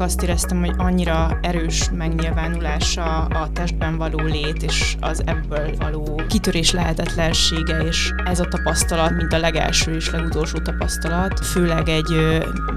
[0.00, 6.20] könyvnek azt éreztem, hogy annyira erős megnyilvánulása a testben való lét, és az ebből való
[6.28, 12.10] kitörés lehetetlensége, és ez a tapasztalat, mint a legelső és legutolsó tapasztalat, főleg egy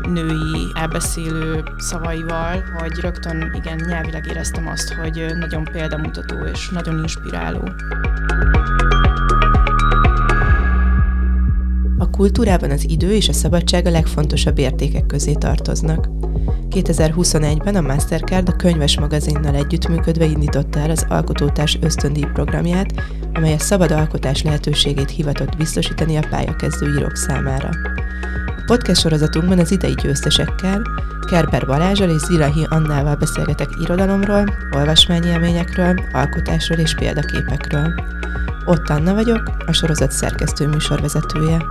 [0.02, 7.70] női elbeszélő szavaival, hogy rögtön igen, nyelvileg éreztem azt, hogy nagyon példamutató és nagyon inspiráló.
[11.98, 16.08] A kultúrában az idő és a szabadság a legfontosabb értékek közé tartoznak.
[16.74, 22.94] 2021-ben a Mastercard a könyves magazinnal együttműködve indította el az Alkotótárs ösztöndíj programját,
[23.34, 27.70] amely a szabad alkotás lehetőségét hivatott biztosítani a pályakezdő írók számára.
[28.46, 30.82] A podcast sorozatunkban az idei győztesekkel,
[31.30, 37.94] Kerber Balázsal és Zilahi Annával beszélgetek irodalomról, olvasmányélményekről, alkotásról és példaképekről.
[38.66, 41.66] Ott Anna vagyok, a sorozat szerkesztő műsorvezetője.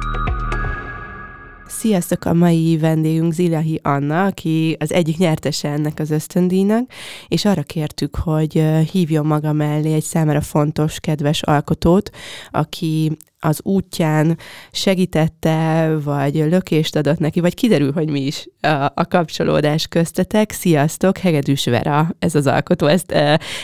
[1.82, 2.24] Sziasztok!
[2.24, 6.90] A mai vendégünk Zilahi Anna, aki az egyik nyertese ennek az ösztöndíjnak,
[7.28, 12.10] és arra kértük, hogy hívjon maga mellé egy számára fontos, kedves alkotót,
[12.50, 14.38] aki az útján
[14.70, 20.50] segítette, vagy lökést adott neki, vagy kiderül, hogy mi is a, a kapcsolódás köztetek.
[20.50, 23.12] Sziasztok, Hegedűs Vera, ez az alkotó, ezt,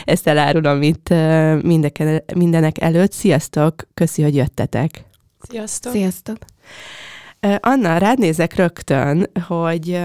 [0.03, 1.09] ezt elárulom itt
[2.33, 3.11] mindenek előtt.
[3.11, 5.05] Sziasztok, köszi, hogy jöttetek.
[5.49, 5.91] Sziasztok!
[5.91, 6.37] Sziasztok!
[7.59, 9.99] Anna, rád nézek rögtön, hogy,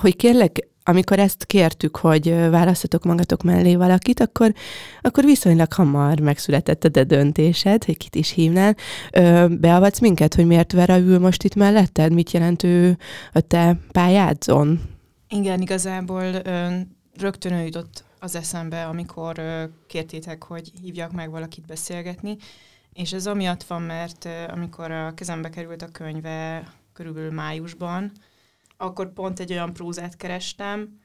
[0.00, 4.52] hogy kérlek, amikor ezt kértük, hogy választatok magatok mellé valakit, akkor,
[5.00, 8.74] akkor viszonylag hamar megszületett a de döntésed, hogy kit is hívnál.
[9.48, 12.12] Beavatsz minket, hogy miért Vera ül most itt melletted?
[12.12, 12.98] Mit jelent ő
[13.32, 14.80] a te pályádzon?
[15.28, 16.42] Igen, igazából
[17.18, 19.42] rögtön ő jutott az eszembe, amikor
[19.86, 22.36] kértétek, hogy hívjak meg valakit beszélgetni,
[22.94, 28.12] és ez amiatt van, mert amikor a kezembe került a könyve körülbelül májusban,
[28.76, 30.98] akkor pont egy olyan prózát kerestem,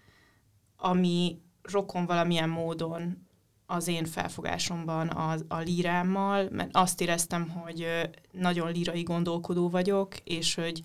[0.78, 3.28] ami rokon valamilyen módon
[3.66, 7.86] az én felfogásomban a, a lírámmal, mert azt éreztem, hogy
[8.32, 10.82] nagyon lírai gondolkodó vagyok, és hogy,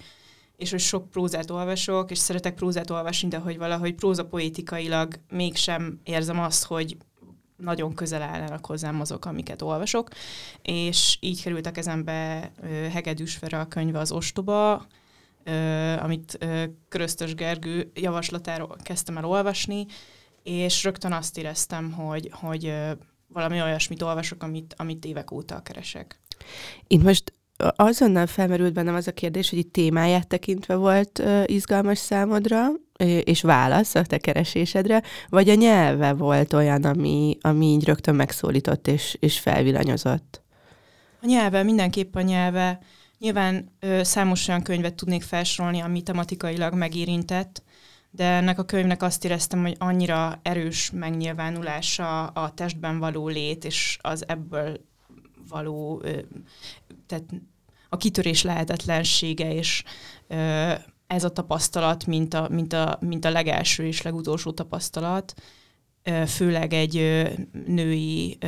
[0.56, 6.00] és hogy sok prózát olvasok, és szeretek prózát olvasni, de hogy valahogy próza poétikailag mégsem
[6.02, 6.96] érzem azt, hogy
[7.64, 10.08] nagyon közel állnak hozzám azok, amiket olvasok,
[10.62, 12.52] és így került a kezembe
[12.92, 14.86] Hegedűs Fere a könyve az Ostoba,
[16.00, 16.38] amit
[16.88, 19.86] Köröztös Gergő javaslatáról kezdtem el olvasni,
[20.42, 22.74] és rögtön azt éreztem, hogy, hogy
[23.26, 26.20] valami olyasmit olvasok, amit, amit évek óta keresek.
[26.86, 27.32] Itt most
[27.76, 32.66] azonnal felmerült bennem az a kérdés, hogy itt témáját tekintve volt uh, izgalmas számodra,
[33.24, 38.88] és válasz a te keresésedre, vagy a nyelve volt olyan, ami, ami így rögtön megszólított
[38.88, 40.42] és, és felvillanyozott?
[41.22, 42.78] A nyelve, mindenképp a nyelve.
[43.18, 47.62] Nyilván ö, számos olyan könyvet tudnék felsorolni, ami tematikailag megérintett,
[48.10, 53.98] de ennek a könyvnek azt éreztem, hogy annyira erős megnyilvánulása a testben való lét, és
[54.00, 54.80] az ebből
[55.48, 56.18] való, ö,
[57.06, 57.24] tehát
[57.88, 59.84] a kitörés lehetetlensége, és
[60.26, 60.72] ö,
[61.14, 65.34] ez a tapasztalat, mint a, mint, a, mint a legelső és legutolsó tapasztalat,
[66.26, 66.94] főleg egy
[67.66, 68.38] női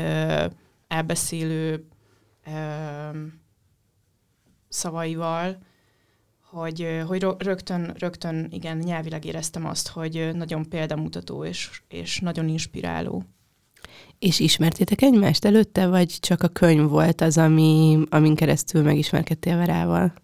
[0.89, 1.89] elbeszélő
[4.69, 5.59] szavaival,
[6.43, 13.25] hogy, hogy rögtön, rögtön igen, nyelvileg éreztem azt, hogy nagyon példamutató és, és nagyon inspiráló.
[14.19, 20.15] És ismertétek egymást előtte, vagy csak a könyv volt az, ami, amin keresztül megismerkedtél Verával?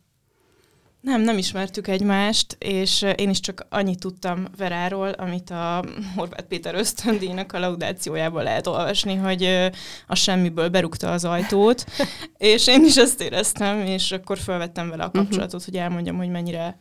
[1.03, 5.85] Nem, nem ismertük egymást, és én is csak annyit tudtam Veráról, amit a
[6.17, 9.71] Horváth Péter ösztöndíjnak a laudációjában lehet olvasni, hogy
[10.07, 11.85] a semmiből berúgta az ajtót,
[12.37, 15.17] és én is ezt éreztem, és akkor felvettem vele a mhm.
[15.17, 15.75] kapcsolatot, uh-huh.
[15.75, 16.79] hogy elmondjam, hogy mennyire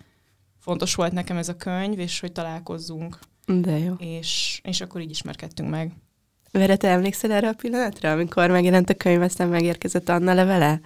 [0.60, 3.20] fontos volt nekem ez a könyv, és hogy találkozzunk.
[3.46, 3.94] De jó.
[3.94, 5.92] És, és akkor így ismerkedtünk meg.
[6.52, 10.82] Vere, te emlékszel erre a pillanatra, amikor megjelent a könyv, aztán megérkezett Anna levele?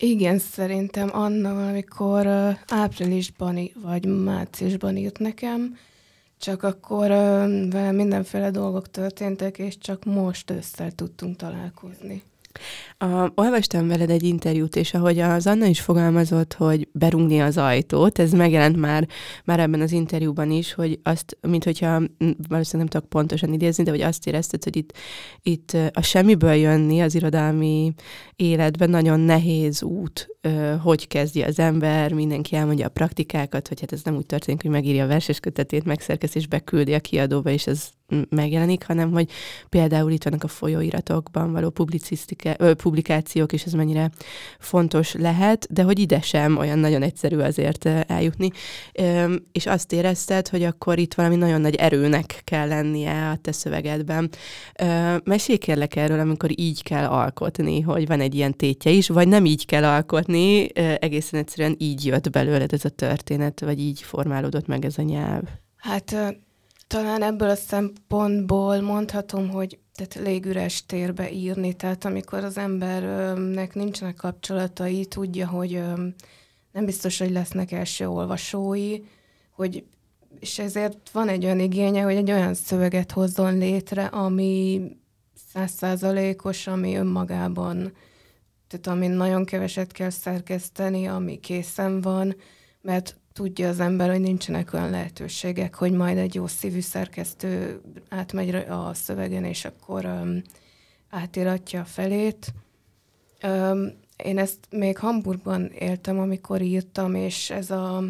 [0.00, 5.78] Igen, szerintem Anna valamikor uh, áprilisban vagy márciusban írt nekem,
[6.40, 12.22] csak akkor uh, mindenféle dolgok történtek, és csak most össze tudtunk találkozni.
[12.98, 18.18] A, olvastam veled egy interjút, és ahogy az Anna is fogalmazott, hogy berungni az ajtót,
[18.18, 19.08] ez megjelent már,
[19.44, 22.02] már ebben az interjúban is, hogy azt, mint hogyha
[22.48, 24.92] valószínűleg nem tudok pontosan idézni, de hogy azt érezted, hogy itt,
[25.42, 27.92] itt a semmiből jönni az irodalmi
[28.36, 30.28] életben nagyon nehéz út,
[30.82, 34.70] hogy kezdje az ember, mindenki elmondja a praktikákat, hogy hát ez nem úgy történik, hogy
[34.70, 37.90] megírja a verses kötetét, megszerkesz és beküldi a kiadóba, és ez
[38.28, 39.30] megjelenik, hanem hogy
[39.68, 41.72] például itt vannak a folyóiratokban való
[42.76, 44.10] publikációk, és ez mennyire
[44.58, 48.50] fontos lehet, de hogy ide sem olyan nagyon egyszerű azért eljutni.
[49.52, 54.30] És azt érezted, hogy akkor itt valami nagyon nagy erőnek kell lennie a te szövegedben.
[55.24, 59.44] Mesélj kérlek erről, amikor így kell alkotni, hogy van egy ilyen tétje is, vagy nem
[59.44, 64.84] így kell alkotni, egészen egyszerűen így jött belőled ez a történet, vagy így formálódott meg
[64.84, 65.42] ez a nyelv.
[65.76, 66.36] Hát
[66.88, 74.14] talán ebből a szempontból mondhatom, hogy tehát légüres térbe írni, tehát amikor az embernek nincsenek
[74.14, 75.82] kapcsolatai, tudja, hogy
[76.72, 78.98] nem biztos, hogy lesznek első olvasói,
[79.50, 79.84] hogy
[80.40, 84.82] és ezért van egy olyan igénye, hogy egy olyan szöveget hozzon létre, ami
[85.52, 87.92] százszázalékos, ami önmagában,
[88.68, 92.36] tehát ami nagyon keveset kell szerkeszteni, ami készen van,
[92.80, 98.54] mert tudja az ember, hogy nincsenek olyan lehetőségek, hogy majd egy jó szívű szerkesztő átmegy
[98.54, 100.42] a szövegen, és akkor um,
[101.10, 102.52] átiratja a felét.
[103.42, 103.92] Um,
[104.24, 108.04] én ezt még Hamburgban éltem, amikor írtam, és ez a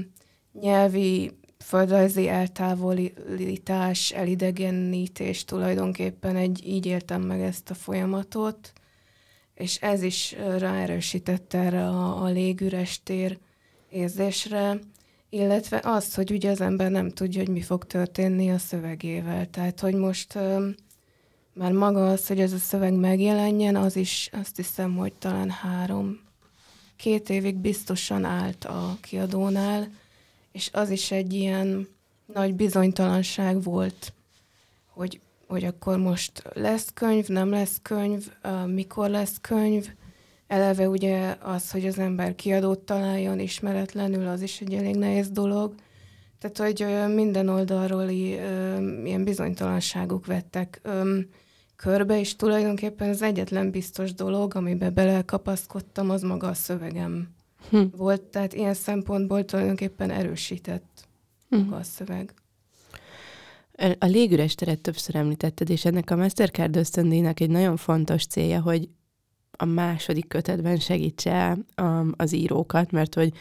[0.60, 8.72] nyelvi földrajzi eltávolítás, elidegenítés tulajdonképpen egy, így éltem meg ezt a folyamatot,
[9.54, 13.38] és ez is ráerősítette erre a, a légüres tér
[13.88, 14.78] érzésre,
[15.30, 19.50] illetve az, hogy ugye az ember nem tudja, hogy mi fog történni a szövegével.
[19.50, 20.38] Tehát, hogy most
[21.52, 26.20] már maga az, hogy ez a szöveg megjelenjen, az is azt hiszem, hogy talán három,
[26.96, 29.88] két évig biztosan állt a kiadónál,
[30.52, 31.88] és az is egy ilyen
[32.34, 34.12] nagy bizonytalanság volt,
[34.86, 38.30] hogy, hogy akkor most lesz könyv, nem lesz könyv,
[38.66, 39.88] mikor lesz könyv,
[40.48, 45.74] Eleve ugye az, hogy az ember kiadót találjon ismeretlenül, az is egy elég nehéz dolog.
[46.38, 50.80] Tehát, hogy minden oldalról ilyen bizonytalanságok vettek
[51.76, 57.28] körbe, és tulajdonképpen az egyetlen biztos dolog, amiben belekapaszkodtam, az maga a szövegem
[57.70, 57.82] hm.
[57.96, 58.22] volt.
[58.22, 61.08] Tehát ilyen szempontból tulajdonképpen erősített
[61.48, 61.56] hm.
[61.56, 62.34] maga a szöveg.
[63.98, 68.88] A légüres teret többször említetted, és ennek a Mastercard ösztöndíjnak egy nagyon fontos célja, hogy
[69.60, 71.58] a második kötetben segítse
[72.16, 73.32] az írókat, mert hogy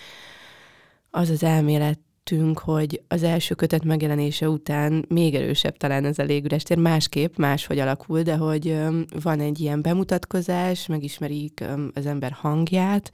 [1.10, 6.24] az az elmélet tűnk, hogy az első kötet megjelenése után még erősebb talán ez a
[6.24, 8.78] légüres tér, másképp, máshogy alakul, de hogy
[9.22, 11.64] van egy ilyen bemutatkozás, megismerik
[11.94, 13.12] az ember hangját,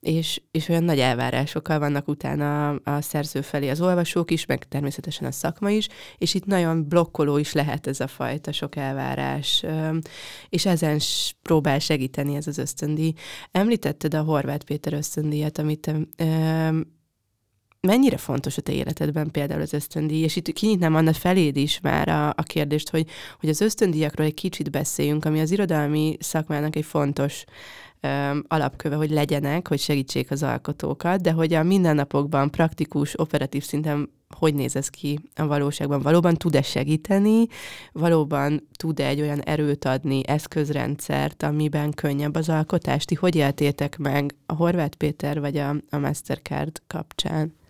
[0.00, 5.28] és, és olyan nagy elvárásokkal vannak utána a szerző felé az olvasók is, meg természetesen
[5.28, 5.88] a szakma is,
[6.18, 9.64] és itt nagyon blokkoló is lehet ez a fajta sok elvárás,
[10.48, 11.00] és ezen
[11.42, 13.12] próbál segíteni ez az ösztöndíj.
[13.50, 15.90] Említetted a Horváth Péter ösztöndíjat, amit
[17.86, 22.08] mennyire fontos a te életedben például az ösztöndíj, és itt kinyitnám Anna feléd is már
[22.08, 23.08] a, a kérdést, hogy,
[23.40, 27.44] hogy az ösztöndíjakról egy kicsit beszéljünk, ami az irodalmi szakmának egy fontos
[28.48, 34.54] alapköve, hogy legyenek, hogy segítsék az alkotókat, de hogy a mindennapokban praktikus, operatív szinten hogy
[34.54, 36.02] néz ez ki a valóságban?
[36.02, 37.46] Valóban tud-e segíteni?
[37.92, 43.04] Valóban tud-e egy olyan erőt adni, eszközrendszert, amiben könnyebb az alkotás?
[43.04, 47.60] Ti hogy éltétek meg a Horváth Péter vagy a, a Mastercard kapcsán?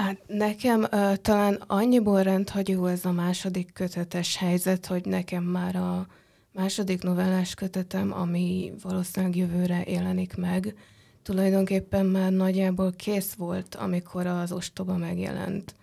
[0.00, 6.06] Hát nekem uh, talán annyiból rendhagyó ez a második kötetes helyzet, hogy nekem már a
[6.52, 10.74] második novellás kötetem, ami valószínűleg jövőre jelenik meg,
[11.22, 15.74] tulajdonképpen már nagyjából kész volt, amikor az ostoba megjelent.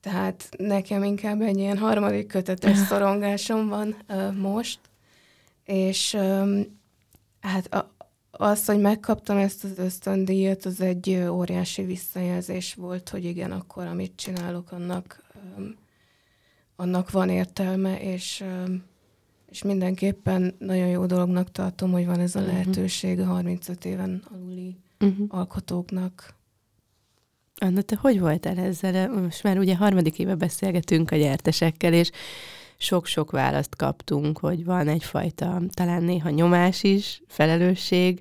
[0.00, 4.78] Tehát nekem inkább egy ilyen harmadik kötetes szorongásom van uh, most,
[5.64, 6.80] és um,
[7.40, 7.93] hát a,
[8.36, 14.12] az, hogy megkaptam ezt az ösztöndíjat, az egy óriási visszajelzés volt, hogy igen, akkor amit
[14.16, 15.22] csinálok, annak,
[16.76, 18.44] annak van értelme, és
[19.54, 22.48] és mindenképpen nagyon jó dolognak tartom, hogy van ez a mhm.
[22.48, 25.26] lehetőség a 35 éven aluli uh-huh.
[25.28, 26.34] alkotóknak.
[27.56, 29.08] Anna, te hogy voltál ezzel?
[29.08, 32.10] Most már ugye harmadik éve beszélgetünk a gyertesekkel, és
[32.78, 38.20] sok-sok választ kaptunk, hogy van egyfajta, talán néha nyomás is, felelősség,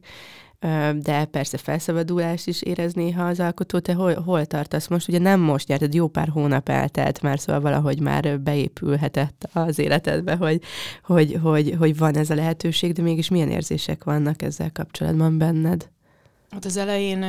[0.95, 3.79] de persze felszabadulást is érez néha az alkotó.
[3.79, 5.07] Te hol, hol tartasz most?
[5.07, 10.35] Ugye nem most nyerted, jó pár hónap eltelt már, szóval valahogy már beépülhetett az életedbe,
[10.35, 10.61] hogy,
[11.03, 15.89] hogy, hogy, hogy van ez a lehetőség, de mégis milyen érzések vannak ezzel kapcsolatban benned?
[16.49, 17.23] Hát az elején,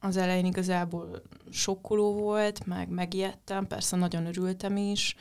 [0.00, 5.16] az elején igazából sokkoló volt, meg megijedtem, persze nagyon örültem is,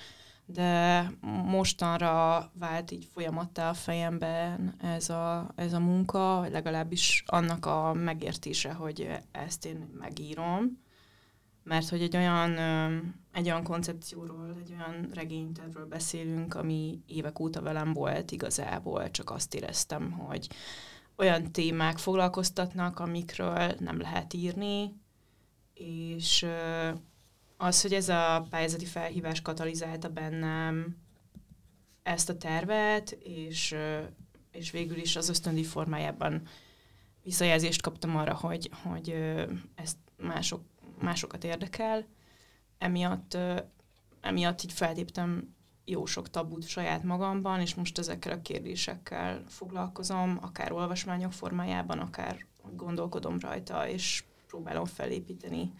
[0.50, 1.12] de
[1.46, 8.74] mostanra vált így folyamattá a fejemben ez a, ez a munka, legalábbis annak a megértése,
[8.74, 10.82] hogy ezt én megírom,
[11.64, 12.58] mert hogy egy olyan,
[13.32, 19.54] egy olyan koncepcióról, egy olyan regénytervről beszélünk, ami évek óta velem volt igazából, csak azt
[19.56, 20.48] éreztem, hogy
[21.16, 24.96] olyan témák foglalkoztatnak, amikről nem lehet írni,
[25.74, 26.46] és
[27.58, 30.98] az, hogy ez a pályázati felhívás katalizálta bennem
[32.04, 33.76] ezt a tervet, és,
[34.52, 36.42] és végül is az ösztöndi formájában
[37.24, 39.10] visszajelzést kaptam arra, hogy, hogy
[39.76, 40.62] ezt mások,
[41.02, 42.06] másokat érdekel.
[42.78, 43.38] Emiatt,
[44.22, 50.72] emiatt így feltéptem jó sok tabut saját magamban, és most ezekkel a kérdésekkel foglalkozom, akár
[50.72, 52.46] olvasmányok formájában, akár
[52.76, 55.74] gondolkodom rajta, és próbálom felépíteni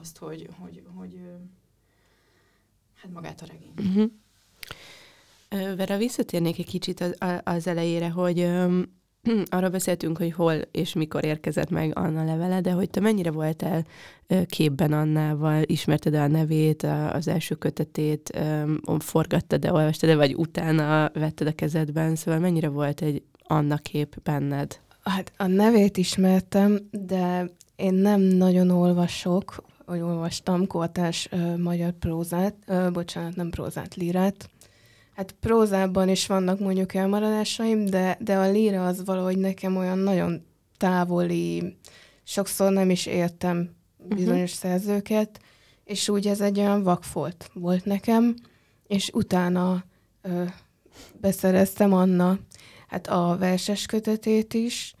[0.00, 1.20] azt, hogy, hogy, hogy
[2.94, 3.80] hát magát a regényt.
[3.80, 4.10] Uh-huh.
[5.76, 8.84] Vera, visszatérnék egy kicsit az, az elejére, hogy um,
[9.50, 13.86] arra beszéltünk, hogy hol és mikor érkezett meg Anna levele, de hogy te mennyire voltál
[14.46, 16.82] képben Annával, ismerted a nevét,
[17.12, 18.38] az első kötetét,
[18.98, 24.80] forgattad-e, olvastad-e, vagy utána vetted a kezedben, szóval mennyire volt egy Anna kép benned?
[25.02, 32.54] Hát a nevét ismertem, de én nem nagyon olvasok, hogy olvastam kortás uh, magyar prózát,
[32.66, 34.50] uh, bocsánat, nem prózát, lírát.
[35.14, 40.46] Hát prózában is vannak mondjuk elmaradásaim, de, de a líra az valahogy nekem olyan nagyon
[40.76, 41.76] távoli,
[42.22, 44.16] sokszor nem is értem mhm.
[44.16, 44.70] bizonyos uh-huh.
[44.70, 45.40] szerzőket,
[45.84, 48.34] és úgy ez egy olyan vakfolt volt nekem,
[48.86, 49.84] és utána
[50.22, 50.42] ö,
[51.20, 52.38] beszereztem Anna
[52.94, 54.94] hát a verses kötetét is,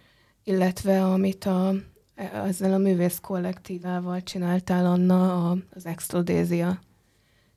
[0.44, 1.74] illetve amit a
[2.14, 6.80] ezzel a művész kollektívával csináltál Anna a, az Extrodézia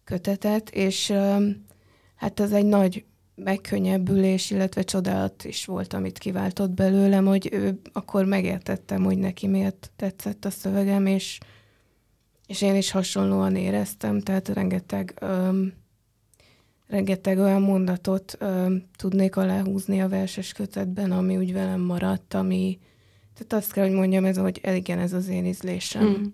[0.04, 1.14] kötetet, és
[2.16, 8.26] hát ez egy nagy megkönnyebbülés, illetve csodálat is volt, amit kiváltott belőlem, hogy ő akkor
[8.26, 11.40] megértettem, hogy neki miért tetszett a szövegem, és,
[12.48, 15.74] és én is hasonlóan éreztem, tehát rengeteg, öm,
[16.88, 22.80] rengeteg olyan mondatot öm, tudnék aláhúzni a verses kötetben, ami úgy velem maradt, ami,
[23.38, 26.03] tehát azt kell, hogy mondjam, ez, hogy igen, ez az én ízlésem.
[26.03, 26.25] Mm.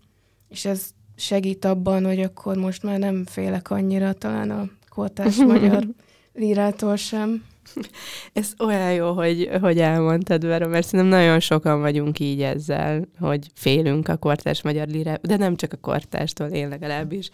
[0.49, 5.87] És ez segít abban, hogy akkor most már nem félek annyira talán a kortás magyar
[6.33, 7.43] lírától sem.
[8.33, 13.47] Ez olyan jó, hogy, hogy elmondtad, Vera, mert szerintem nagyon sokan vagyunk így ezzel, hogy
[13.53, 17.29] félünk a kortárs magyar lírá, de nem csak a kortástól, én legalábbis.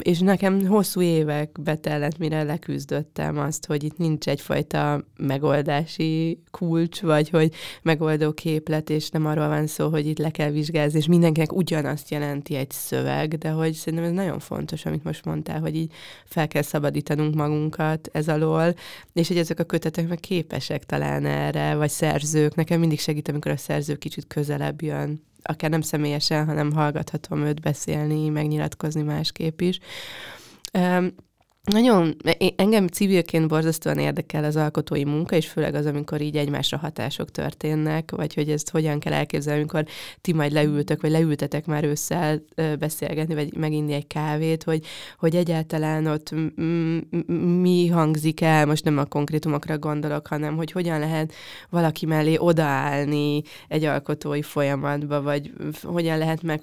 [0.00, 7.30] És nekem hosszú évek betellett, mire leküzdöttem azt, hogy itt nincs egyfajta megoldási kulcs, vagy
[7.30, 11.52] hogy megoldó képlet, és nem arról van szó, hogy itt le kell vizsgázni, és mindenkinek
[11.52, 15.92] ugyanazt jelenti egy szöveg, de hogy szerintem ez nagyon fontos, amit most mondtál, hogy így
[16.24, 18.74] fel kell szabadítanunk magunkat ez alól,
[19.12, 22.54] és hogy ezek a kötetek meg képesek talán erre, vagy szerzők.
[22.54, 27.60] Nekem mindig segít, amikor a szerző kicsit közelebb jön, akár nem személyesen, hanem hallgathatom őt
[27.60, 29.78] beszélni, megnyilatkozni másképp is.
[31.64, 32.16] Nagyon,
[32.56, 38.10] engem civilként borzasztóan érdekel az alkotói munka, és főleg az, amikor így egymásra hatások történnek,
[38.10, 39.84] vagy hogy ezt hogyan kell elképzelni, amikor
[40.20, 42.42] ti majd leültök, vagy leültetek már ősszel
[42.78, 44.86] beszélgetni, vagy meginni egy kávét, hogy,
[45.18, 46.34] hogy egyáltalán ott
[47.60, 51.32] mi hangzik el, most nem a konkrétumokra gondolok, hanem hogy hogyan lehet
[51.70, 55.52] valaki mellé odaállni egy alkotói folyamatba, vagy
[55.82, 56.62] hogyan lehet meg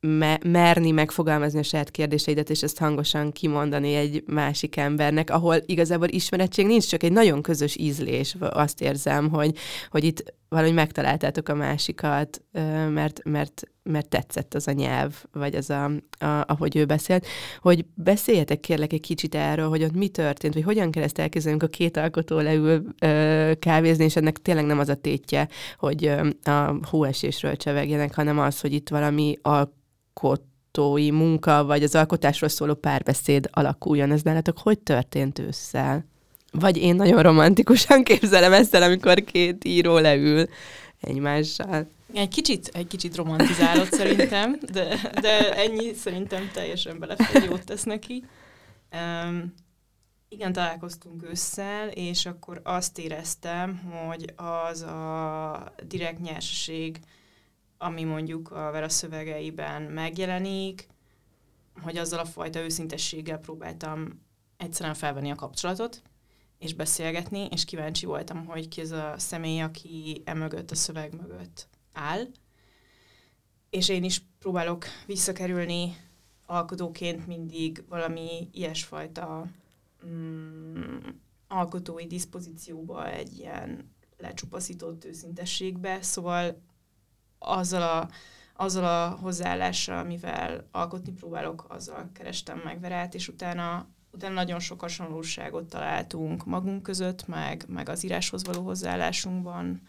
[0.00, 6.08] me- merni megfogalmazni a saját kérdéseidet, és ezt hangosan kimondani egy másik embernek, ahol igazából
[6.08, 8.36] ismeretség nincs, csak egy nagyon közös ízlés.
[8.40, 9.56] Azt érzem, hogy,
[9.90, 12.42] hogy itt valahogy megtaláltátok a másikat,
[12.88, 17.26] mert, mert, mert tetszett az a nyelv, vagy az, a, a, ahogy ő beszélt,
[17.60, 21.58] hogy beszéljetek kérlek egy kicsit erről, hogy ott mi történt, vagy hogyan kell ezt elképzelni,
[21.64, 26.28] a két alkotó leül ö, kávézni, és ennek tényleg nem az a tétje, hogy ö,
[26.50, 29.78] a hóesésről csevegjenek, hanem az, hogy itt valami al-
[30.20, 34.12] alkotói munka, vagy az alkotásról szóló párbeszéd alakuljon.
[34.12, 36.04] Ez nálatok hogy történt ősszel?
[36.52, 40.48] Vagy én nagyon romantikusan képzelem ezt el, amikor két író leül
[41.00, 41.86] egymással.
[42.14, 48.24] Egy kicsit, egy kicsit romantizálott szerintem, de, de ennyi szerintem teljesen belefér, jót tesz neki.
[48.92, 49.54] Um,
[50.28, 57.00] igen, találkoztunk ősszel, és akkor azt éreztem, hogy az a direkt nyerség,
[57.82, 60.88] ami mondjuk a Vera szövegeiben megjelenik,
[61.82, 64.22] hogy azzal a fajta őszintességgel próbáltam
[64.56, 66.02] egyszerűen felvenni a kapcsolatot,
[66.58, 71.68] és beszélgetni, és kíváncsi voltam, hogy ki ez a személy, aki emögött, a szöveg mögött
[71.92, 72.26] áll.
[73.70, 75.96] És én is próbálok visszakerülni
[76.46, 79.46] alkotóként mindig valami ilyesfajta
[80.06, 80.98] mm,
[81.48, 86.68] alkotói diszpozícióba, egy ilyen lecsupaszított őszintességbe, szóval
[87.40, 88.08] azzal a,
[88.62, 94.80] azzal a hozzáállással, amivel alkotni próbálok, azzal kerestem meg Verát, és utána, utána nagyon sok
[94.80, 99.80] hasonlóságot találtunk magunk között, meg, meg az íráshoz való hozzáállásunkban,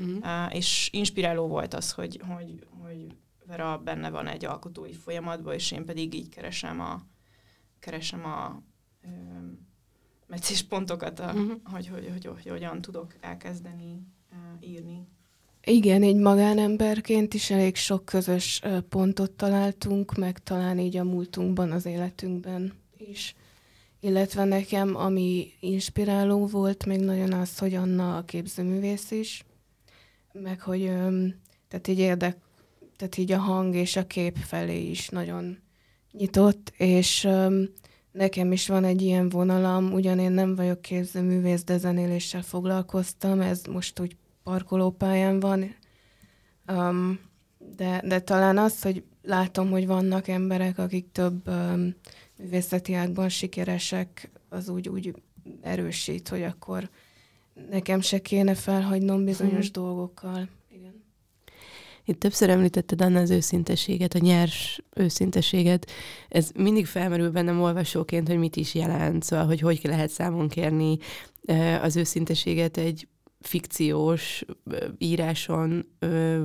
[0.00, 0.16] mm.
[0.16, 5.70] uh, és inspiráló volt az, hogy, hogy, hogy Vera benne van egy alkotói folyamatban, és
[5.70, 7.02] én pedig így keresem a,
[7.78, 8.62] keresem a
[10.26, 11.52] meccés pontokat, a, uh-huh.
[11.64, 15.08] hogy, hogy, hogy, hogy hogyan tudok elkezdeni uh, írni.
[15.64, 21.86] Igen, így magánemberként is elég sok közös pontot találtunk, meg talán így a múltunkban, az
[21.86, 23.34] életünkben is.
[24.00, 29.44] Illetve nekem, ami inspiráló volt, még nagyon az, hogy Anna a képzőművész is,
[30.32, 30.84] meg hogy
[31.68, 32.36] tehát így érdek,
[32.96, 35.58] tehát így a hang és a kép felé is nagyon
[36.12, 37.28] nyitott, és
[38.12, 43.62] nekem is van egy ilyen vonalam, ugyan én nem vagyok képzőművész, de zenéléssel foglalkoztam, ez
[43.64, 45.74] most úgy parkolópályán van,
[46.68, 47.20] um,
[47.76, 51.94] de, de talán az, hogy látom, hogy vannak emberek, akik több um,
[52.36, 55.14] művészeti ágban sikeresek, az úgy, úgy
[55.60, 56.90] erősít, hogy akkor
[57.70, 59.82] nekem se kéne felhagynom bizonyos hmm.
[59.82, 60.48] dolgokkal.
[60.70, 61.04] Igen.
[62.04, 65.90] Itt többször említetted Anna az őszinteséget, a nyers őszinteséget.
[66.28, 70.98] Ez mindig felmerül bennem olvasóként, hogy mit is jelent, szóval, hogy hogy lehet számon kérni
[71.82, 73.08] az őszinteséget egy
[73.40, 74.44] fikciós
[74.98, 75.86] íráson,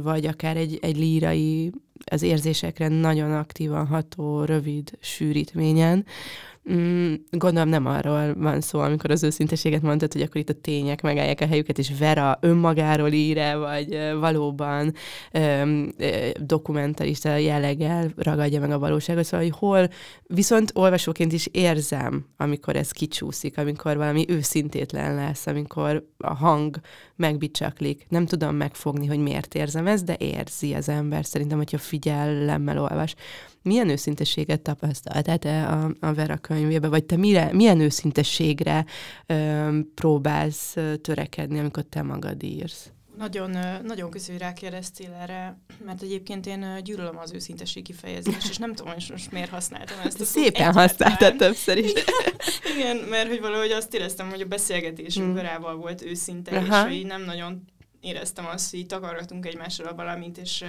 [0.04, 1.72] vagy akár egy, egy lírai,
[2.06, 6.06] az érzésekre nagyon aktívan ható, rövid sűrítményen,
[6.74, 11.02] Mm, gondolom nem arról van szó, amikor az őszinteséget mondtad, hogy akkor itt a tények
[11.02, 14.94] megállják a helyüket, és Vera önmagáról ír vagy valóban
[15.32, 19.90] ö, ö, dokumentarista jelleggel ragadja meg a valóságot, szóval, hogy hol
[20.24, 26.80] viszont olvasóként is érzem, amikor ez kicsúszik, amikor valami őszintétlen lesz, amikor a hang
[27.16, 28.06] megbicsaklik.
[28.10, 31.26] Nem tudom megfogni, hogy miért érzem ezt, de érzi az ember.
[31.26, 33.16] Szerintem, hogyha figyelemmel olvas.
[33.66, 38.86] Milyen őszinteséget tapasztaltál te a, a Vera könyvébe, vagy te mire, milyen őszintességre
[39.26, 42.90] ö, próbálsz törekedni, amikor te magad írsz?
[43.18, 48.74] Nagyon, nagyon köszönöm, hogy rákérdeztél erre, mert egyébként én gyűlölöm az őszintesség kifejezést, és nem
[48.74, 50.22] tudom, hogy most miért használtam ezt.
[50.22, 51.92] A Szépen használtad többször is.
[52.76, 55.36] Igen, mert hogy valahogy azt éreztem, hogy a beszélgetésünk hmm.
[55.36, 56.90] Verával volt őszinte, Aha.
[56.90, 57.64] és hogy nem nagyon
[58.06, 60.66] éreztem azt, hogy takargatunk egymásra valamit, és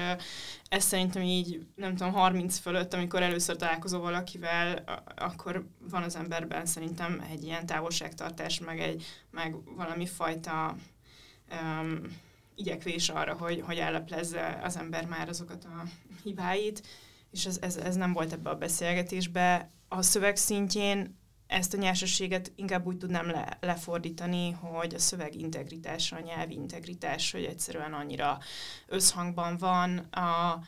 [0.69, 4.85] ez szerintem így, nem tudom, 30 fölött, amikor először találkozol valakivel,
[5.17, 10.77] akkor van az emberben szerintem egy ilyen távolságtartás, meg, egy, meg valami fajta
[11.51, 12.01] um,
[12.55, 15.83] igyekvés arra, hogy, hogy elleplezze az ember már azokat a
[16.23, 16.87] hibáit,
[17.31, 19.71] és ez, ez, ez nem volt ebbe a beszélgetésbe.
[19.89, 26.17] A szöveg szintjén ezt a nyersességet inkább úgy tudnám le, lefordítani, hogy a szöveg integritása,
[26.17, 28.39] a nyelvi integritás, hogy egyszerűen annyira
[28.87, 30.61] összhangban van a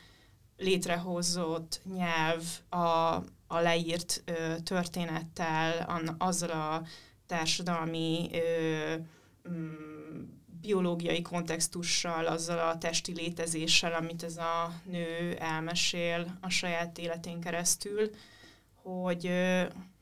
[0.56, 3.14] létrehozott nyelv, a,
[3.46, 6.82] a leírt ö, történettel, an, azzal a
[7.26, 8.94] társadalmi ö,
[9.50, 10.22] mm,
[10.60, 18.10] biológiai kontextussal, azzal a testi létezéssel, amit ez a nő elmesél a saját életén keresztül,
[18.82, 19.30] hogy,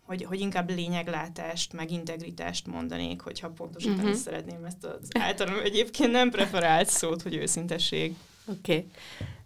[0.06, 4.14] hogy, hogy inkább lényeglátást, meg integritást mondanék, hogyha pontosítani uh-huh.
[4.14, 8.14] szeretném ezt az általam egyébként nem preferált szót, hogy őszintesség.
[8.46, 8.72] Oké.
[8.72, 8.86] Okay.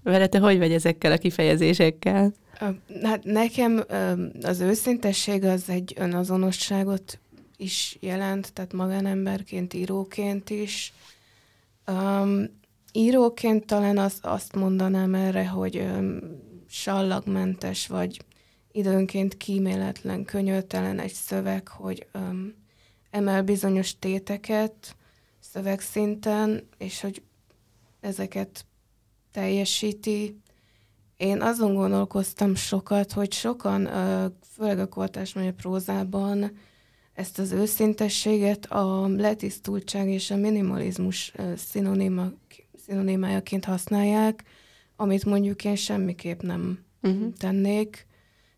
[0.02, 2.32] Vele te hogy vagy ezekkel a kifejezésekkel?
[3.02, 3.84] Hát nekem
[4.42, 7.18] az őszintesség az egy önazonosságot
[7.56, 10.92] is jelent, tehát magánemberként, íróként is.
[11.86, 12.44] Um,
[12.92, 16.18] íróként talán az, azt mondanám erre, hogy um,
[16.68, 18.20] sallagmentes vagy
[18.72, 22.54] időnként kíméletlen, könyörtelen egy szöveg, hogy um,
[23.10, 24.96] emel bizonyos téteket
[25.40, 27.22] szövegszinten, és hogy
[28.00, 28.66] ezeket
[29.32, 30.40] teljesíti.
[31.16, 33.88] Én azon gondolkoztam sokat, hogy sokan,
[34.54, 36.52] főleg a kortás magyar prózában
[37.12, 42.30] ezt az őszintességet a letisztultság és a minimalizmus szinonima,
[42.86, 44.44] szinonimájaként használják,
[44.96, 47.32] amit mondjuk én semmiképp nem uh-huh.
[47.38, 48.06] tennék.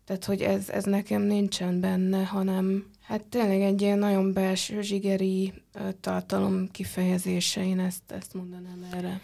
[0.05, 5.53] Tehát, hogy ez, ez nekem nincsen benne, hanem hát tényleg egy ilyen nagyon belső zsigeri
[5.99, 9.21] tartalom kifejezése, én ezt, ezt mondanám erre.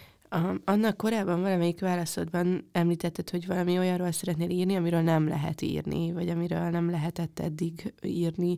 [0.65, 6.29] Annak korábban valamelyik válaszodban említetted, hogy valami olyanról szeretnél írni, amiről nem lehet írni, vagy
[6.29, 8.57] amiről nem lehetett eddig írni.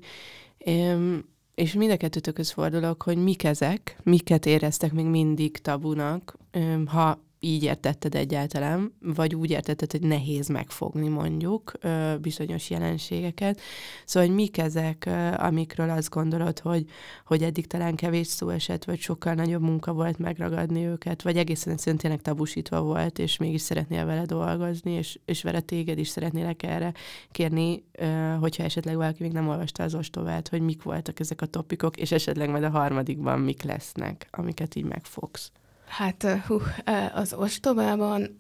[1.56, 6.38] És mind a kettőtökhöz fordulok, hogy mik ezek, miket éreztek még mindig tabunak,
[6.86, 11.72] ha így értetted egyáltalán, vagy úgy értetted, hogy nehéz megfogni mondjuk
[12.22, 13.62] bizonyos jelenségeket.
[14.06, 16.86] Szóval, hogy mik ezek, amikről azt gondolod, hogy,
[17.26, 21.74] hogy eddig talán kevés szó esett, vagy sokkal nagyobb munka volt megragadni őket, vagy egészen
[21.74, 26.64] egyszerűen tényleg tabusítva volt, és mégis szeretnél vele dolgozni, és, és vele téged is szeretnélek
[26.64, 26.94] erre
[27.32, 27.84] kérni,
[28.40, 32.12] hogyha esetleg valaki még nem olvasta az ostobát, hogy mik voltak ezek a topikok, és
[32.12, 35.52] esetleg majd a harmadikban mik lesznek, amiket így megfogsz.
[35.92, 36.62] Hát hú,
[37.14, 38.38] az ostobában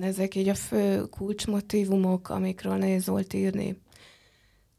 [0.00, 3.80] ezek így a fő kulcsmotívumok, amikről nehéz volt írni.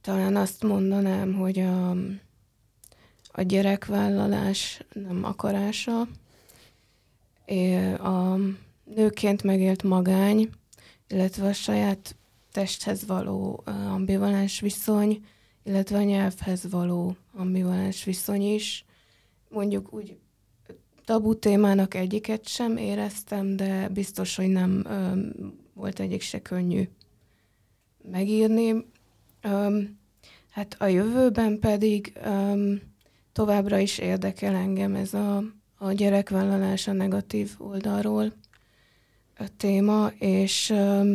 [0.01, 1.89] Talán azt mondanám, hogy a,
[3.31, 6.07] a gyerekvállalás nem akarása,
[7.97, 8.35] a
[8.83, 10.49] nőként megélt magány,
[11.07, 12.15] illetve a saját
[12.51, 15.25] testhez való ambivalens viszony,
[15.63, 18.85] illetve a nyelvhez való ambivalens viszony is.
[19.49, 20.17] Mondjuk úgy
[21.09, 25.19] tabu témának egyiket sem éreztem, de biztos, hogy nem ö,
[25.73, 26.89] volt egyik se könnyű
[28.11, 28.85] megírni.
[29.41, 29.81] Ö,
[30.49, 32.73] hát a jövőben pedig ö,
[33.33, 35.43] továbbra is érdekel engem ez a,
[35.77, 38.33] a gyerekvállalás a negatív oldalról
[39.37, 41.13] a téma, és ö,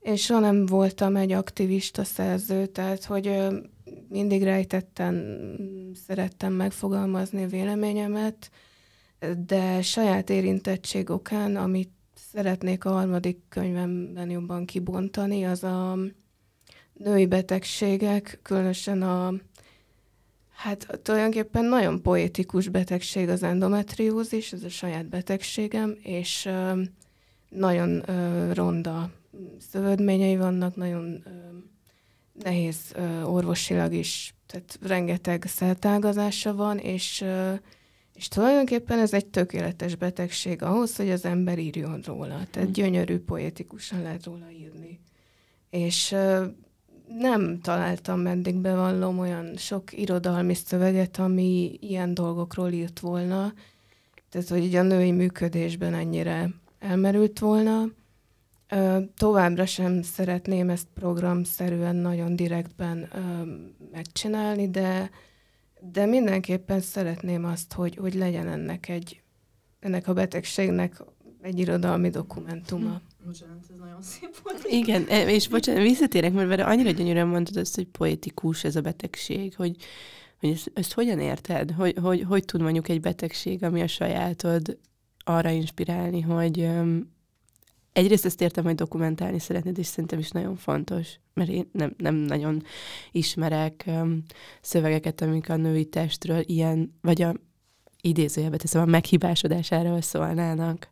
[0.00, 3.56] én soha nem voltam egy aktivista szerző, tehát hogy ö,
[4.08, 5.38] mindig rejtetten
[6.06, 8.50] szerettem megfogalmazni véleményemet,
[9.46, 15.98] de saját érintettség okán, amit szeretnék a harmadik könyvemben jobban kibontani, az a
[16.92, 19.32] női betegségek, különösen a
[20.60, 26.48] Hát tulajdonképpen nagyon poétikus betegség az endometriózis, ez a saját betegségem, és
[27.48, 28.02] nagyon
[28.52, 29.10] ronda
[29.70, 31.24] szövődményei vannak, nagyon
[32.32, 37.24] nehéz orvosilag is, tehát rengeteg szertágazása van, és
[38.20, 42.46] és tulajdonképpen ez egy tökéletes betegség ahhoz, hogy az ember írjon róla.
[42.50, 42.72] Tehát mm.
[42.72, 45.00] gyönyörű, poétikusan lehet róla írni.
[45.70, 46.16] És
[47.18, 53.52] nem találtam meddig bevallom olyan sok irodalmi szöveget, ami ilyen dolgokról írt volna.
[54.30, 57.84] Tehát, hogy így a női működésben ennyire elmerült volna.
[59.16, 63.08] Továbbra sem szeretném ezt programszerűen, nagyon direktben
[63.92, 65.10] megcsinálni, de
[65.92, 69.22] de mindenképpen szeretném azt, hogy, hogy legyen ennek egy,
[69.80, 71.02] ennek a betegségnek
[71.42, 72.90] egy irodalmi dokumentuma.
[72.90, 73.26] Hm.
[73.26, 74.64] Bocsánat, ez nagyon szép volt.
[74.68, 79.56] Igen, e, és bocsánat, visszatérek, mert annyira gyönyörűen mondtad azt, hogy poetikus ez a betegség,
[79.56, 79.76] hogy,
[80.40, 81.70] hogy ezt, ezt hogyan érted?
[81.70, 84.78] Hogy, hogy, hogy tud mondjuk egy betegség, ami a sajátod
[85.24, 86.68] arra inspirálni, hogy,
[87.92, 92.14] egyrészt ezt értem, hogy dokumentálni szeretnéd, és szerintem is nagyon fontos, mert én nem, nem
[92.14, 92.62] nagyon
[93.10, 94.22] ismerek um,
[94.60, 97.34] szövegeket, amik a női testről ilyen, vagy a
[98.00, 100.88] idézőjelbe teszem, a meghibásodásáról szólnának.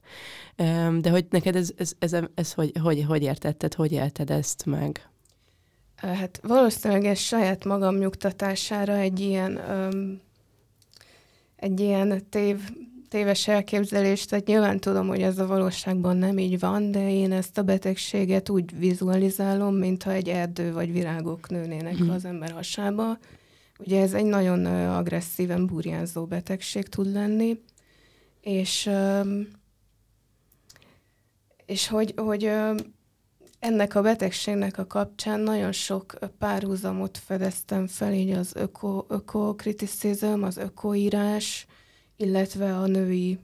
[0.59, 4.31] Um, de hogy neked ez, ez, ez, ez, ez hogy, hogy, hogy értetted, hogy élted
[4.31, 5.09] ezt meg?
[5.97, 10.21] Hát valószínűleg ez saját magam nyugtatására egy ilyen, um,
[11.57, 12.61] egy ilyen tév,
[13.09, 17.59] téves elképzelést, tehát nyilván tudom, hogy ez a valóságban nem így van, de én ezt
[17.59, 22.09] a betegséget úgy vizualizálom, mintha egy erdő vagy virágok nőnének mm.
[22.09, 23.19] az ember hasába.
[23.79, 27.61] Ugye ez egy nagyon agresszíven burjánzó betegség tud lenni,
[28.41, 28.91] és,
[31.67, 32.51] és hogy, hogy
[33.59, 40.57] ennek a betegségnek a kapcsán nagyon sok párhuzamot fedeztem fel, így az öko, ökokriticizm, az
[40.57, 41.67] ökoírás,
[42.19, 43.39] illetve a női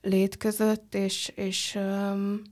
[0.00, 2.42] lét között, és, és um,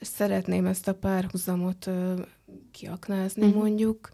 [0.00, 2.18] szeretném ezt a párhuzamot uh,
[2.70, 3.62] kiaknázni uh-huh.
[3.62, 4.10] mondjuk.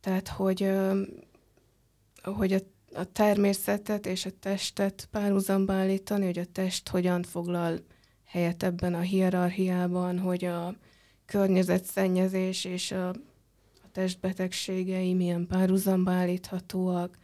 [0.00, 1.00] Tehát, hogy, uh,
[2.22, 2.58] hogy a,
[2.94, 7.78] a természetet és a testet párhuzamba állítani, hogy a test hogyan foglal
[8.24, 10.74] helyet ebben a hierarchiában, hogy a
[11.24, 13.08] környezetszennyezés és a,
[13.82, 17.18] a testbetegségei milyen párhuzamba állíthatóak,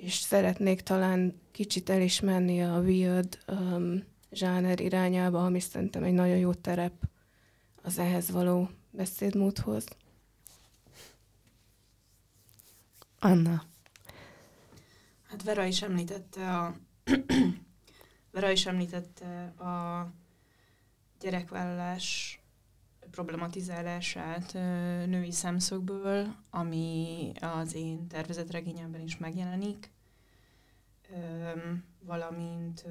[0.00, 6.12] és szeretnék talán kicsit el is menni a weird um, zsáner irányába, ami szerintem egy
[6.12, 7.08] nagyon jó terep
[7.82, 9.84] az ehhez való beszédmódhoz.
[13.18, 13.62] Anna.
[15.28, 16.76] Hát Vera is említette a
[18.32, 20.06] Vera is említette a
[21.20, 22.39] gyerekvállalás
[23.10, 24.52] problematizálását
[25.06, 29.90] női szemszögből, ami az én tervezett regényemben is megjelenik,
[31.98, 32.84] valamint,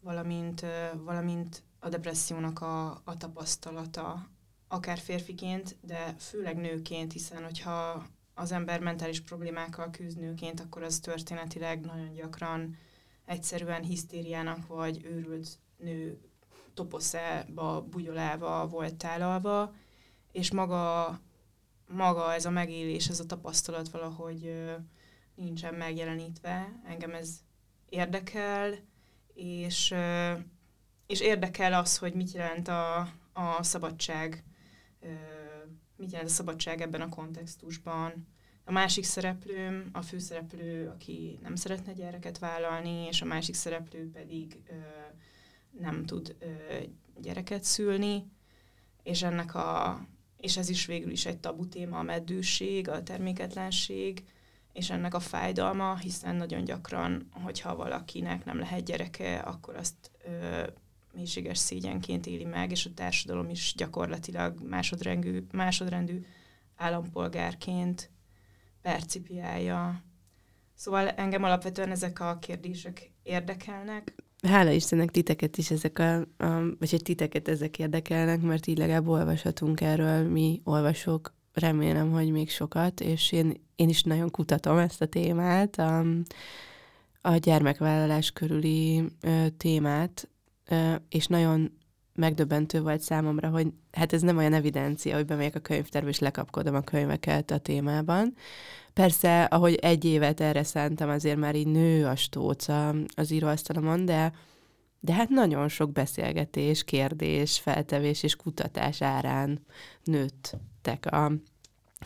[0.00, 0.66] valamint,
[1.04, 4.28] valamint a depressziónak a, a tapasztalata,
[4.68, 10.98] akár férfiként, de főleg nőként, hiszen hogyha az ember mentális problémákkal küzd nőként, akkor az
[10.98, 12.76] történetileg nagyon gyakran
[13.24, 16.29] egyszerűen hisztériának vagy őrült nő
[16.80, 19.74] toposzába bugyolálva volt tálalva,
[20.32, 21.20] és maga,
[21.88, 24.54] maga ez a megélés, ez a tapasztalat valahogy
[25.34, 26.80] nincsen megjelenítve.
[26.86, 27.40] Engem ez
[27.88, 28.74] érdekel,
[29.34, 29.94] és,
[31.06, 32.98] és érdekel az, hogy mit jelent a,
[33.32, 34.44] a szabadság,
[35.96, 38.26] mit jelent a szabadság ebben a kontextusban.
[38.64, 44.62] A másik szereplőm, a főszereplő, aki nem szeretne gyereket vállalni, és a másik szereplő pedig
[45.78, 46.36] nem tud
[47.20, 48.30] gyereket szülni,
[49.02, 50.00] és ennek a,
[50.36, 54.24] és ez is végül is egy tabu téma, a meddőség, a terméketlenség,
[54.72, 60.66] és ennek a fájdalma, hiszen nagyon gyakran, hogyha valakinek nem lehet gyereke, akkor azt ö,
[61.12, 66.24] mélységes szégyenként éli meg, és a társadalom is gyakorlatilag másodrendű, másodrendű
[66.76, 68.10] állampolgárként
[68.82, 70.02] percipiálja.
[70.74, 74.14] Szóval engem alapvetően ezek a kérdések érdekelnek.
[74.42, 79.08] Hála Istennek titeket is ezek a, a vagy hogy titeket ezek érdekelnek, mert így legalább
[79.08, 85.00] olvashatunk erről mi olvasók, remélem, hogy még sokat, és én, én is nagyon kutatom ezt
[85.02, 86.04] a témát, a,
[87.20, 90.28] a gyermekvállalás körüli ö, témát,
[90.68, 91.72] ö, és nagyon
[92.14, 96.74] megdöbbentő volt számomra, hogy hát ez nem olyan evidencia, hogy bemegyek a könyvtárba és lekapkodom
[96.74, 98.34] a könyveket a témában.
[98.92, 104.32] Persze, ahogy egy évet erre szántam, azért már így nő a stóca az íróasztalomon, de,
[105.00, 109.64] de hát nagyon sok beszélgetés, kérdés, feltevés és kutatás árán
[110.04, 111.32] nőttek a,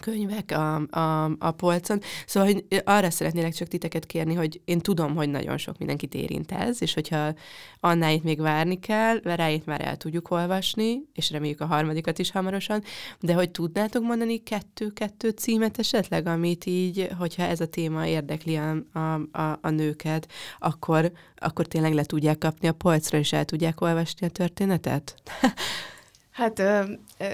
[0.00, 2.00] könyvek a, a, a polcon.
[2.26, 6.52] Szóval hogy arra szeretnélek csak titeket kérni, hogy én tudom, hogy nagyon sok mindenkit érint
[6.52, 7.34] ez, és hogyha
[7.80, 12.82] Annáit még várni kell, Veráit már el tudjuk olvasni, és reméljük a harmadikat is hamarosan,
[13.20, 18.76] de hogy tudnátok mondani kettő-kettő címet esetleg, amit így, hogyha ez a téma érdekli a,
[18.92, 23.80] a, a, a nőket, akkor, akkor tényleg le tudják kapni a polcra, és el tudják
[23.80, 25.14] olvasni a történetet?
[26.34, 26.82] Hát ö,
[27.18, 27.24] ö,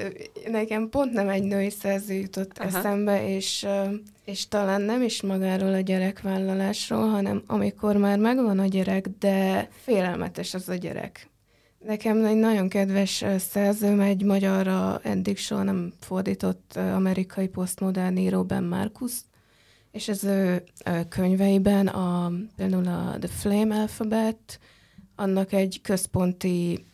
[0.50, 2.78] nekem pont nem egy női szerző jutott Aha.
[2.78, 3.84] eszembe, és, ö,
[4.24, 10.54] és talán nem is magáról a gyerekvállalásról, hanem amikor már megvan a gyerek, de félelmetes
[10.54, 11.28] az a gyerek.
[11.78, 18.64] Nekem egy nagyon kedves szerzőm, egy magyarra eddig soha nem fordított amerikai posztmodern író Ben
[18.64, 19.12] Marcus,
[19.92, 20.62] és az ő
[21.08, 24.58] könyveiben a, például a The Flame Alphabet,
[25.16, 26.84] annak egy központi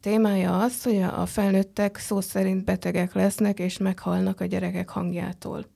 [0.00, 5.66] témája az, hogy a felnőttek szó szerint betegek lesznek, és meghalnak a gyerekek hangjától.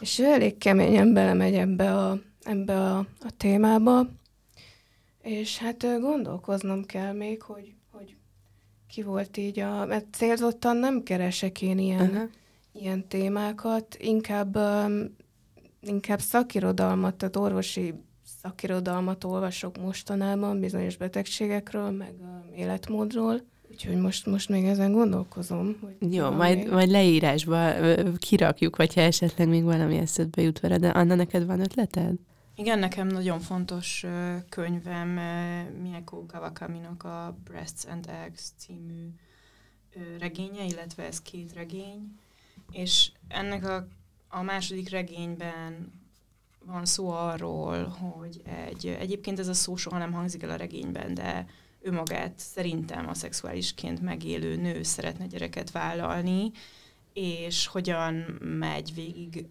[0.00, 4.06] és ő elég keményen belemegy ebbe a, ebbe a, a témába,
[5.22, 8.16] és hát gondolkoznom kell még, hogy, hogy
[8.88, 9.84] ki volt így a...
[9.86, 12.28] Mert célzottan nem keresek én ilyen, uh-huh.
[12.72, 15.16] ilyen témákat, inkább, um,
[15.80, 17.94] inkább szakirodalmat, tehát orvosi
[18.42, 22.14] szakirodalmat olvasok mostanában bizonyos betegségekről, meg
[22.56, 25.76] életmódról, úgyhogy most, most még ezen gondolkozom.
[25.80, 26.70] Hogy Jó, majd, még...
[26.70, 27.72] majd leírásba
[28.18, 32.14] kirakjuk, vagy ha esetleg még valami eszedbe jut vele, de Anna, neked van ötleted?
[32.54, 34.06] Igen, nekem nagyon fontos
[34.48, 35.08] könyvem
[35.82, 39.08] Mieko Kawakaminak a Breasts and Eggs című
[40.18, 42.18] regénye, illetve ez két regény,
[42.70, 43.86] és ennek a,
[44.28, 45.92] a második regényben
[46.64, 51.14] van szó arról, hogy egy, egyébként ez a szó soha nem hangzik el a regényben,
[51.14, 51.46] de
[51.80, 56.50] ő magát szerintem a szexuálisként megélő nő szeretne gyereket vállalni,
[57.12, 59.46] és hogyan megy végig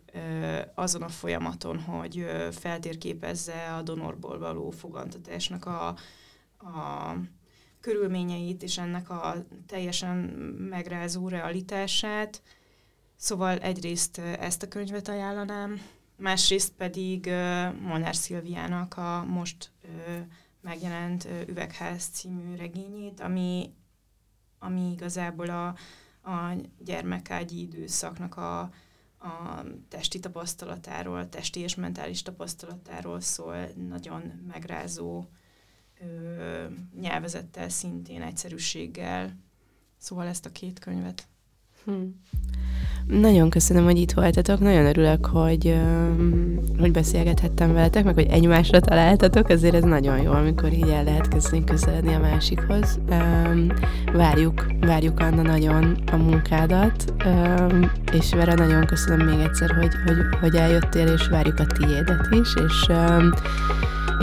[0.76, 5.88] azon a folyamaton, hogy feltérképezze a donorból való fogantatásnak a,
[6.58, 7.16] a
[7.82, 10.18] körülményeit, és ennek a teljesen
[10.70, 12.42] megrázó realitását.
[13.16, 15.82] Szóval egyrészt ezt a könyvet ajánlanám,
[16.20, 17.26] másrészt pedig
[17.82, 19.72] Molnár Szilviának a most
[20.62, 23.74] megjelent Üvegház című regényét, ami,
[24.60, 25.68] ami igazából a,
[26.30, 28.60] a gyermekágyi időszaknak a,
[29.20, 35.26] a testi tapasztalatáról, testi és mentális tapasztalatáról szól, nagyon megrázó
[36.00, 36.66] ö,
[37.00, 39.38] nyelvezettel, szintén egyszerűséggel.
[39.98, 41.28] Szóval ezt a két könyvet.
[41.84, 42.22] Hmm.
[43.10, 45.76] Nagyon köszönöm, hogy itt voltatok, nagyon örülök, hogy,
[46.80, 51.28] hogy beszélgethettem veletek, meg hogy egymásra találtatok, azért ez nagyon jó, amikor így el lehet
[51.28, 53.00] kezdeni közeledni a másikhoz.
[54.14, 57.14] Várjuk, várjuk Anna nagyon a munkádat,
[58.14, 62.54] és Vera nagyon köszönöm még egyszer, hogy, hogy, hogy eljöttél, és várjuk a tiédet is,
[62.66, 62.92] és,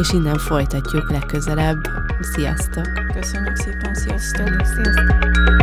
[0.00, 1.78] és innen folytatjuk legközelebb.
[2.20, 2.88] Sziasztok!
[3.14, 4.64] Köszönjük szépen, sziasztok!
[4.64, 5.55] Sziasztok!